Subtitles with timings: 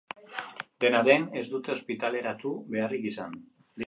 [0.85, 3.37] Dena den, ez dute ospitaleratu beharrik izan.